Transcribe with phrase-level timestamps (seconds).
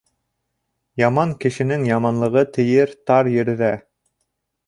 [1.01, 3.69] Яман кешенең яманлығы тейер тар ерҙә.